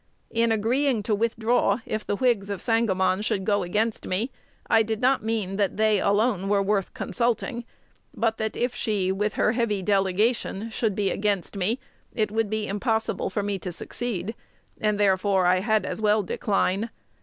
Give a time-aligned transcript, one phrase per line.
[0.31, 4.31] In agreeing to withdraw if the Whigs of Sangamon should go against me,
[4.67, 7.65] I did not mean that they alone were worth consulting,
[8.11, 11.79] but that if she, with her heavy delegation, should be against me,
[12.15, 14.33] it would be impossible for me to succeed;
[14.79, 16.89] and therefore I had as well decline.